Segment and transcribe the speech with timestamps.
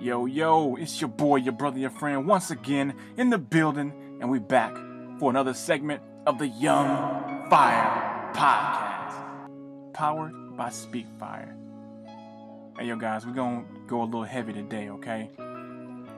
[0.00, 4.30] Yo, yo, it's your boy, your brother, your friend, once again in the building, and
[4.30, 4.72] we back
[5.18, 6.86] for another segment of the Young
[7.50, 11.56] Fire Podcast, powered by Speak Fire.
[12.78, 15.30] Hey, yo, guys, we're gonna go a little heavy today, okay?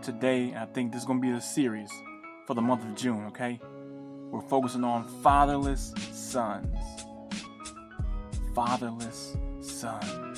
[0.03, 1.91] Today, I think this is gonna be the series
[2.47, 3.59] for the month of June, okay?
[4.31, 6.77] We're focusing on fatherless sons.
[8.55, 10.30] Fatherless sons.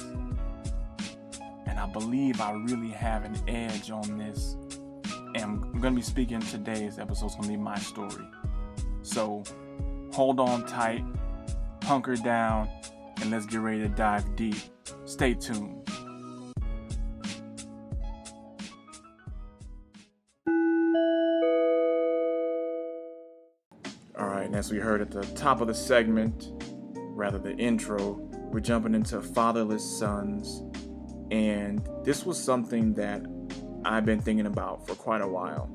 [1.82, 4.56] I believe I really have an edge on this.
[5.34, 7.26] And I'm going to be speaking today's episode.
[7.26, 8.24] It's going to be my story.
[9.02, 9.42] So
[10.12, 11.04] hold on tight,
[11.82, 12.68] hunker down,
[13.20, 14.54] and let's get ready to dive deep.
[15.06, 15.90] Stay tuned.
[24.16, 26.46] All right, and as we heard at the top of the segment,
[26.94, 28.12] rather the intro,
[28.52, 30.62] we're jumping into fatherless sons.
[31.32, 33.22] And this was something that
[33.86, 35.70] I've been thinking about for quite a while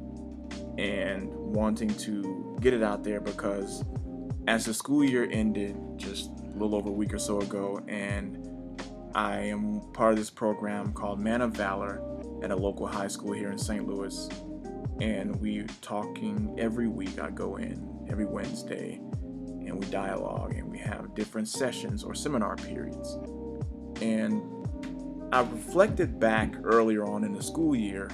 [0.78, 3.84] and wanting to get it out there because
[4.48, 8.38] as the school year ended just a little over a week or so ago, and
[9.16, 12.04] I am part of this program called Man of Valor
[12.44, 13.86] at a local high school here in St.
[13.88, 14.30] Louis.
[15.02, 17.20] And we're talking every week.
[17.20, 19.02] I go in every Wednesday
[19.66, 23.18] and we dialogue and we have different sessions or seminar periods.
[24.04, 24.44] And
[25.30, 28.08] I reflected back earlier on in the school year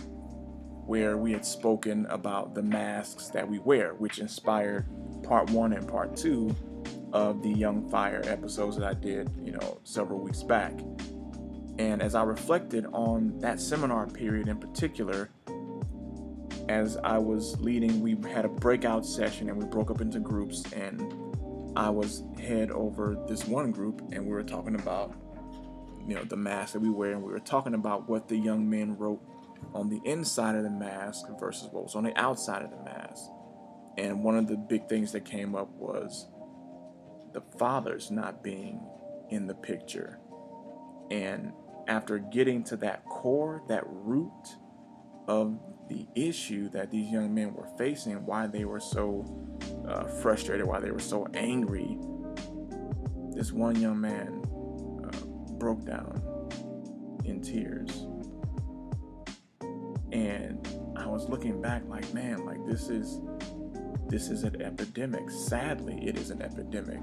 [0.87, 4.87] where we had spoken about the masks that we wear, which inspired
[5.21, 6.55] part one and part two
[7.13, 10.73] of the Young Fire episodes that I did, you know, several weeks back.
[11.77, 15.29] And as I reflected on that seminar period in particular,
[16.67, 20.63] as I was leading, we had a breakout session and we broke up into groups
[20.73, 21.13] and
[21.75, 25.13] I was head over this one group and we were talking about
[26.07, 28.69] you know the mask that we wear and we were talking about what the young
[28.69, 29.21] men wrote
[29.73, 33.23] on the inside of the mask versus what was on the outside of the mask.
[33.97, 36.27] And one of the big things that came up was
[37.33, 38.81] the fathers not being
[39.29, 40.19] in the picture.
[41.11, 41.53] And
[41.87, 44.31] after getting to that core, that root
[45.27, 45.59] of
[45.89, 49.25] the issue that these young men were facing, why they were so
[49.87, 51.97] uh, frustrated, why they were so angry,
[53.31, 54.42] this one young man
[55.63, 56.21] broke down
[57.23, 58.05] in tears.
[60.11, 63.21] And I was looking back like, man, like this is
[64.07, 65.29] this is an epidemic.
[65.31, 66.99] Sadly, it is an epidemic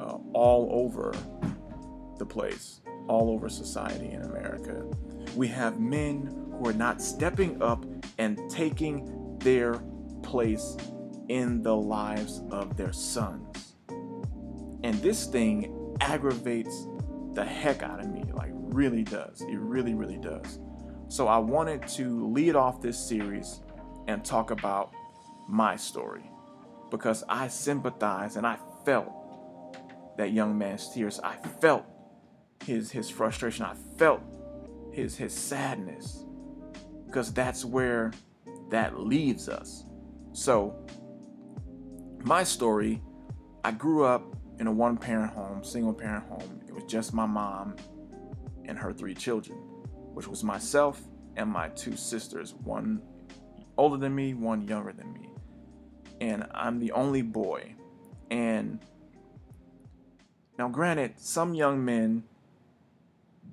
[0.00, 1.14] uh, all over
[2.16, 4.86] the place, all over society in America.
[5.36, 7.84] We have men who are not stepping up
[8.16, 9.74] and taking their
[10.22, 10.78] place
[11.28, 13.74] in the lives of their sons.
[14.82, 16.86] And this thing aggravates
[17.34, 19.42] the heck out of me, like, really does.
[19.42, 20.58] It really, really does.
[21.08, 23.60] So, I wanted to lead off this series
[24.06, 24.92] and talk about
[25.48, 26.30] my story
[26.90, 31.20] because I sympathize and I felt that young man's tears.
[31.22, 31.84] I felt
[32.64, 33.64] his his frustration.
[33.64, 34.22] I felt
[34.92, 36.24] his his sadness
[37.06, 38.12] because that's where
[38.70, 39.84] that leaves us.
[40.32, 40.74] So,
[42.24, 43.02] my story,
[43.64, 46.60] I grew up in a one parent home, single parent home.
[46.84, 47.76] It was just my mom
[48.66, 49.56] and her three children,
[50.12, 51.00] which was myself
[51.34, 53.00] and my two sisters, one
[53.78, 55.30] older than me, one younger than me.
[56.20, 57.74] And I'm the only boy.
[58.30, 58.80] And
[60.58, 62.24] now, granted, some young men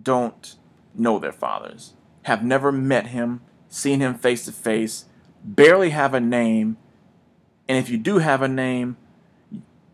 [0.04, 0.56] don't
[0.94, 1.94] know their fathers,
[2.24, 5.06] have never met him, seen him face to face,
[5.42, 6.76] barely have a name,
[7.70, 8.98] and if you do have a name,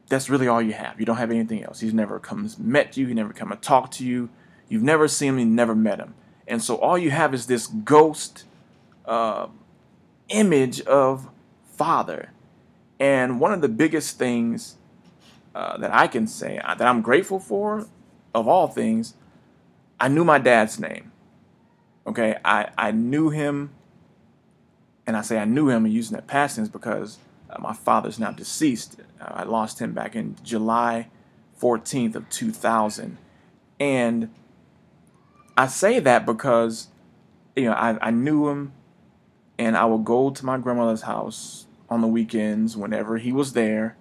[0.07, 0.99] that's really all you have.
[0.99, 1.79] You don't have anything else.
[1.79, 4.29] He's never come met you, he never come and talked to you.
[4.69, 6.13] You've never seen him, you never met him.
[6.47, 8.45] And so all you have is this ghost
[9.05, 9.47] uh,
[10.29, 11.29] image of
[11.65, 12.31] father.
[12.99, 14.77] And one of the biggest things
[15.53, 17.87] uh, that I can say uh, that I'm grateful for,
[18.33, 19.15] of all things,
[19.99, 21.11] I knew my dad's name.
[22.05, 23.71] Okay, I, I knew him,
[25.05, 27.17] and I say I knew him and using that past tense because
[27.49, 28.99] uh, my father's now deceased.
[29.19, 31.07] Uh, I lost him back in July
[31.61, 33.17] 14th of 2000.
[33.79, 34.29] And
[35.57, 36.87] I say that because,
[37.55, 38.73] you know, I, I knew him
[39.57, 43.97] and I would go to my grandmother's house on the weekends whenever he was there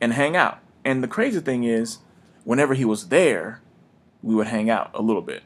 [0.00, 0.58] and hang out.
[0.84, 1.98] And the crazy thing is,
[2.44, 3.60] whenever he was there,
[4.22, 5.42] we would hang out a little bit,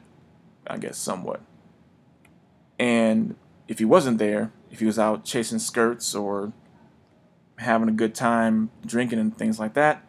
[0.67, 1.41] I guess somewhat.
[2.79, 3.35] And
[3.67, 6.51] if he wasn't there, if he was out chasing skirts or
[7.57, 10.03] having a good time drinking and things like that,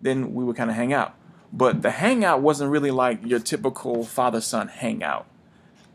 [0.00, 1.14] then we would kind of hang out.
[1.52, 5.26] But the hangout wasn't really like your typical father son hangout.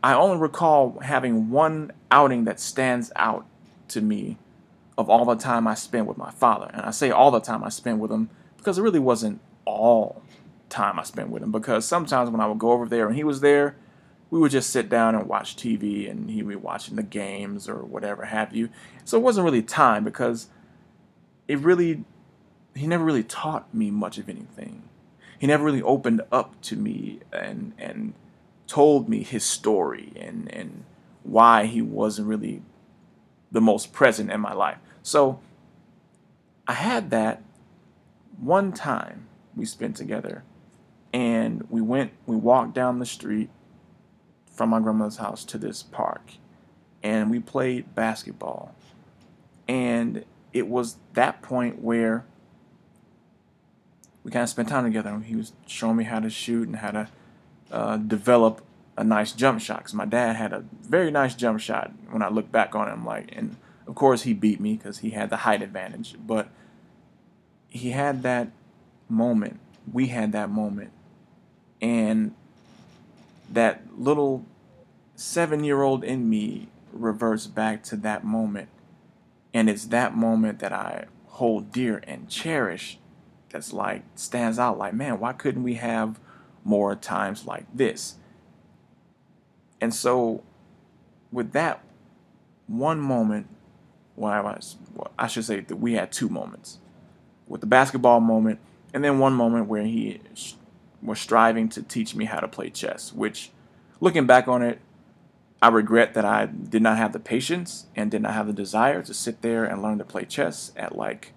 [0.02, 3.46] I only recall having one outing that stands out
[3.88, 4.36] to me
[4.98, 6.70] of all the time I spent with my father.
[6.72, 10.22] And I say all the time I spent with him because it really wasn't all
[10.68, 11.52] time I spent with him.
[11.52, 13.76] Because sometimes when I would go over there and he was there,
[14.30, 17.68] we would just sit down and watch TV and he would be watching the games
[17.68, 18.68] or whatever have you.
[19.04, 20.48] So it wasn't really time because
[21.48, 22.04] it really,
[22.74, 24.88] he never really taught me much of anything.
[25.38, 28.14] He never really opened up to me and, and
[28.66, 30.84] told me his story and, and
[31.22, 32.62] why he wasn't really
[33.52, 34.78] the most present in my life.
[35.02, 35.40] So
[36.66, 37.42] I had that
[38.38, 40.44] one time we spent together
[41.12, 43.48] and we went we walked down the street
[44.50, 46.32] from my grandmother's house to this park
[47.02, 48.74] and we played basketball
[49.68, 52.24] and it was that point where
[54.22, 56.90] we kind of spent time together he was showing me how to shoot and how
[56.90, 57.08] to
[57.70, 58.62] uh, develop
[58.96, 62.28] a nice jump shot because my dad had a very nice jump shot when i
[62.28, 63.56] look back on him like and
[63.86, 66.48] of course he beat me because he had the height advantage but
[67.68, 68.48] he had that
[69.08, 69.60] moment
[69.92, 70.90] we had that moment
[71.82, 72.34] and
[73.50, 74.44] that little
[75.16, 78.68] seven year old in me reverts back to that moment.
[79.54, 82.98] And it's that moment that I hold dear and cherish
[83.50, 86.18] that's like stands out like, man, why couldn't we have
[86.64, 88.16] more times like this?
[89.80, 90.42] And so,
[91.30, 91.84] with that
[92.66, 93.46] one moment,
[94.16, 96.78] well, I, was, well, I should say that we had two moments
[97.46, 98.58] with the basketball moment,
[98.92, 100.20] and then one moment where he
[101.02, 103.50] was striving to teach me how to play chess, which,
[104.00, 104.80] looking back on it,
[105.64, 109.00] I regret that I did not have the patience and did not have the desire
[109.02, 111.32] to sit there and learn to play chess at like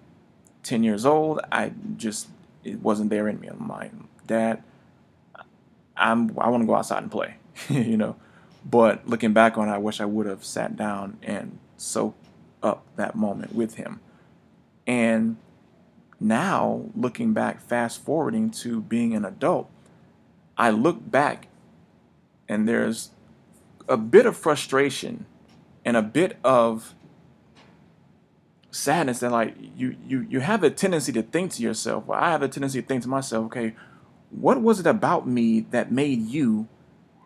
[0.64, 1.40] 10 years old.
[1.50, 2.28] I just,
[2.62, 3.48] it wasn't there in me.
[3.48, 3.90] I'm like,
[4.26, 4.62] Dad,
[5.96, 7.36] I'm, I want to go outside and play,
[7.70, 8.16] you know.
[8.66, 12.22] But looking back on it, I wish I would have sat down and soaked
[12.62, 14.00] up that moment with him.
[14.86, 15.38] And
[16.20, 19.70] now, looking back, fast forwarding to being an adult,
[20.58, 21.48] I look back
[22.46, 23.12] and there's
[23.88, 25.26] a bit of frustration
[25.84, 26.94] and a bit of
[28.70, 32.30] sadness that like you you you have a tendency to think to yourself well i
[32.30, 33.74] have a tendency to think to myself okay
[34.30, 36.68] what was it about me that made you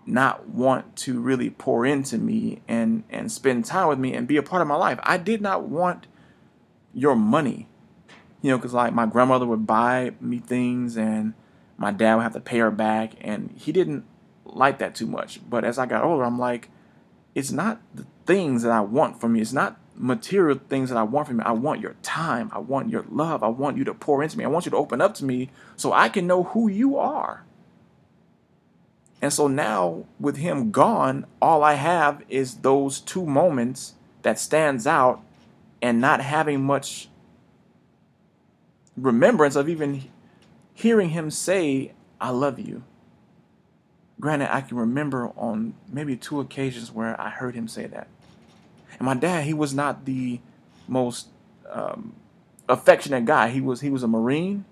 [0.06, 4.36] not want to really pour into me and and spend time with me and be
[4.36, 4.98] a part of my life?
[5.02, 6.06] I did not want
[6.94, 7.68] your money
[8.42, 11.32] you know, because like my grandmother would buy me things and
[11.78, 14.04] my dad would have to pay her back, and he didn't
[14.56, 15.40] like that too much.
[15.48, 16.70] But as I got older, I'm like,
[17.34, 19.42] it's not the things that I want from you.
[19.42, 21.44] It's not material things that I want from you.
[21.44, 22.50] I want your time.
[22.52, 23.42] I want your love.
[23.42, 24.44] I want you to pour into me.
[24.44, 27.44] I want you to open up to me so I can know who you are.
[29.20, 34.86] And so now with him gone, all I have is those two moments that stands
[34.86, 35.22] out
[35.80, 37.08] and not having much
[38.96, 40.04] remembrance of even
[40.74, 42.82] hearing him say, I love you.
[44.22, 48.06] Granted, I can remember on maybe two occasions where I heard him say that.
[48.92, 50.38] And my dad, he was not the
[50.86, 51.26] most
[51.68, 52.14] um,
[52.68, 53.48] affectionate guy.
[53.48, 54.64] He was he was a Marine,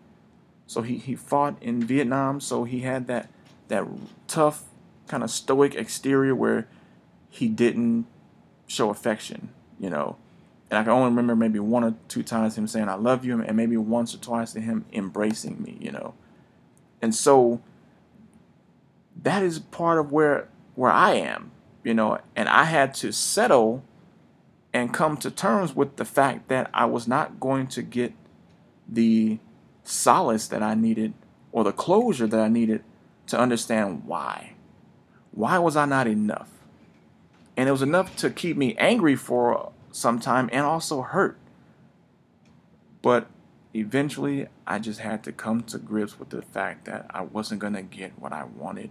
[0.68, 2.40] so he, he fought in Vietnam.
[2.40, 3.28] So he had that
[3.66, 3.88] that
[4.28, 4.62] tough
[5.08, 6.68] kind of stoic exterior where
[7.28, 8.06] he didn't
[8.68, 9.48] show affection,
[9.80, 10.16] you know.
[10.70, 13.42] And I can only remember maybe one or two times him saying, I love you,
[13.42, 16.14] and maybe once or twice to him embracing me, you know.
[17.02, 17.60] And so
[19.22, 21.50] that is part of where where I am,
[21.84, 23.82] you know, and I had to settle
[24.72, 28.12] and come to terms with the fact that I was not going to get
[28.88, 29.38] the
[29.82, 31.12] solace that I needed
[31.52, 32.84] or the closure that I needed
[33.26, 34.54] to understand why.
[35.32, 36.48] Why was I not enough?
[37.56, 41.36] And it was enough to keep me angry for some time and also hurt.
[43.02, 43.26] But
[43.74, 47.74] eventually, I just had to come to grips with the fact that I wasn't going
[47.74, 48.90] to get what I wanted,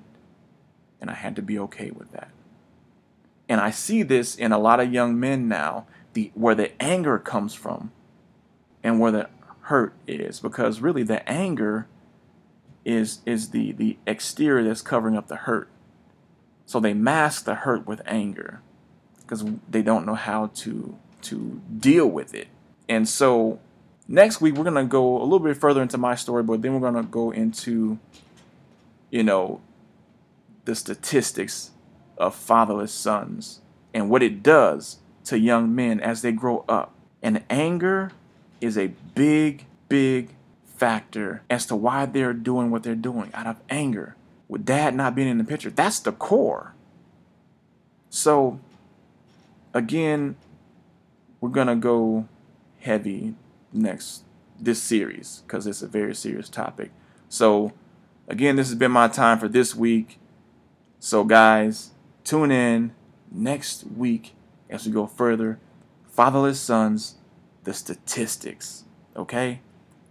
[1.02, 2.32] and I had to be okay with that.
[3.48, 7.18] And I see this in a lot of young men now, the where the anger
[7.18, 7.92] comes from
[8.84, 9.30] and where the
[9.62, 11.88] hurt is because really the anger
[12.86, 15.70] is is the the exterior that's covering up the hurt.
[16.66, 18.62] So they mask the hurt with anger
[19.22, 22.48] because they don't know how to to deal with it.
[22.88, 23.60] And so
[24.08, 26.92] next week we're gonna go a little bit further into my story, but then we're
[26.92, 28.00] gonna go into
[29.10, 29.62] you know
[30.70, 31.72] the statistics
[32.16, 33.62] of fatherless sons
[33.92, 36.94] and what it does to young men as they grow up.
[37.24, 38.12] And anger
[38.62, 43.60] is a big, big factor as to why they're doing what they're doing out of
[43.68, 44.16] anger.
[44.48, 46.76] With dad not being in the picture, that's the core.
[48.12, 48.60] So,
[49.74, 50.36] again,
[51.42, 52.28] we're gonna go
[52.82, 53.34] heavy
[53.74, 54.24] next
[54.60, 56.92] this series because it's a very serious topic.
[57.28, 57.74] So,
[58.28, 60.20] again, this has been my time for this week.
[61.02, 61.92] So, guys,
[62.26, 62.94] tune in
[63.32, 64.34] next week
[64.70, 65.58] as we go further.
[66.12, 67.16] Fatherless sons,
[67.64, 68.84] the statistics.
[69.16, 69.62] Okay?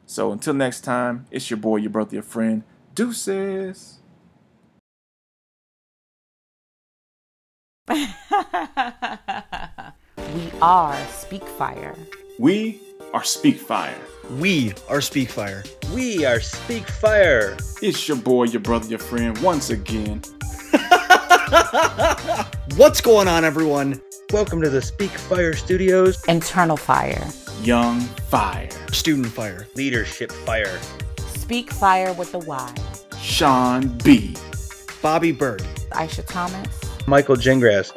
[0.07, 2.62] So, until next time, it's your boy, your brother, your friend.
[2.95, 3.99] Deuces.
[7.88, 7.99] we
[10.62, 11.99] are Speakfire.
[12.38, 12.80] We
[13.12, 13.95] are Speakfire.
[14.38, 15.95] We are Speakfire.
[15.95, 17.83] We are Speakfire.
[17.83, 20.23] It's your boy, your brother, your friend, once again.
[22.76, 24.02] What's going on, everyone?
[24.33, 26.23] Welcome to the Speakfire Studios.
[26.26, 27.26] Internal Fire.
[27.62, 28.69] Young Fire.
[28.93, 29.67] Student Fire.
[29.75, 30.78] Leadership Fire.
[31.28, 32.75] Speak Fire with the Y.
[33.19, 34.37] Sean B.
[35.00, 35.62] Bobby Bird.
[35.93, 36.69] Aisha Thomas.
[37.07, 37.93] Michael Gingras.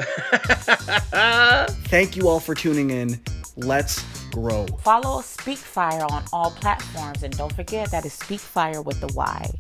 [1.87, 3.19] Thank you all for tuning in.
[3.57, 4.65] Let's grow.
[4.79, 9.51] Follow Speakfire on all platforms and don't forget that is Speakfire with the Y.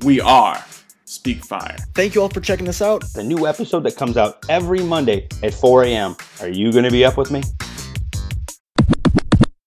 [0.04, 0.56] we are
[1.06, 1.80] Speakfire.
[1.94, 3.02] Thank you all for checking this out.
[3.14, 6.16] The new episode that comes out every Monday at 4 a.m.
[6.40, 7.42] Are you going to be up with me?